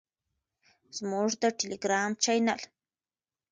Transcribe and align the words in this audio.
زموږ 0.97 1.29
د 1.41 1.43
ټیلیګرام 1.57 2.11
چینل 2.23 2.61